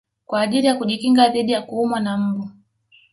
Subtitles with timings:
[0.25, 2.49] Kwa ajili ya kujikinga dhidi ya kuumwa na mbu